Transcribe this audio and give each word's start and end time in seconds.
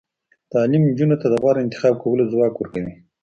تعلیم 0.51 0.81
نجونو 0.89 1.15
ته 1.21 1.27
د 1.29 1.33
غوره 1.41 1.59
انتخاب 1.63 1.93
کولو 2.03 2.29
ځواک 2.31 2.53
ورکوي. 2.57 2.93